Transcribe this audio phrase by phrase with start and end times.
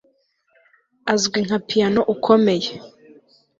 [1.13, 2.71] Azwi nka piyano ukomeye